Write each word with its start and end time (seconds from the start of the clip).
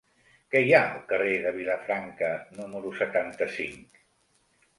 Què 0.53 0.61
hi 0.67 0.71
ha 0.77 0.79
al 0.93 1.03
carrer 1.11 1.35
de 1.43 1.51
Vilafranca 1.57 2.31
número 2.63 2.95
setanta-cinc? 3.03 4.03